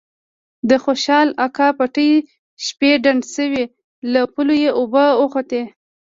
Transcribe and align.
د 0.69 0.71
خوشال 0.83 1.27
اکا 1.45 1.67
پټی 1.77 2.11
شپې 2.65 2.91
ډنډ 3.03 3.21
شوی 3.35 3.61
له 4.11 4.21
پولو 4.33 4.55
یې 4.63 4.69
اوبه 4.79 5.05
اوختي. 5.21 5.63